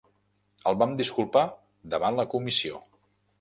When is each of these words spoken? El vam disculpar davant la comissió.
El 0.71 0.77
vam 0.83 0.95
disculpar 1.01 1.43
davant 1.95 2.19
la 2.21 2.27
comissió. 2.33 2.83